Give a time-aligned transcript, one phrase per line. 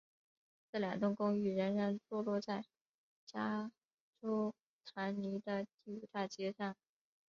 [0.71, 2.65] 这两栋公寓依然坐落在
[3.27, 3.71] 加
[4.19, 6.75] 州唐尼的第五大街上。